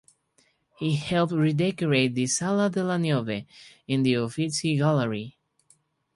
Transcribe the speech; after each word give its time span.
He 0.79 0.95
helped 0.95 1.31
redecorate 1.31 2.15
the 2.15 2.25
"Sala 2.25 2.71
della 2.71 2.97
Niobe" 2.97 3.45
in 3.87 4.01
the 4.01 4.15
Uffizi 4.15 4.75
Gallery. 4.75 5.37